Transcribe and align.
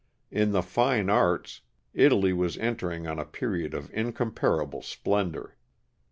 In 0.31 0.51
the 0.51 0.63
fine 0.63 1.11
arts, 1.11 1.61
Italy 1.93 2.33
was 2.33 2.57
entering 2.57 3.05
on 3.05 3.19
a 3.19 3.23
period 3.23 3.75
of 3.75 3.93
incomparable 3.93 4.81
splendor. 4.81 5.55